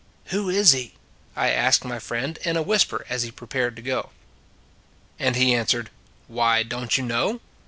"Who 0.33 0.49
is 0.49 0.71
he?" 0.71 0.95
I 1.35 1.51
asked 1.51 1.85
my 1.85 1.99
friend 1.99 2.39
in 2.43 2.57
a 2.57 2.63
whisper 2.63 3.05
as 3.07 3.21
he 3.21 3.29
prepared 3.29 3.75
to 3.75 3.83
go. 3.83 4.09
And 5.19 5.35
he 5.35 5.53
answered: 5.53 5.91
"Why, 6.27 6.63
don 6.63 6.87
t 6.87 7.03
you 7.03 7.07
know? 7.07 7.39